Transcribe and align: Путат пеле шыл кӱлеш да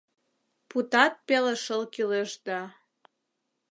Путат 0.69 1.13
пеле 1.27 1.53
шыл 1.63 1.81
кӱлеш 1.93 2.31
да 2.45 2.59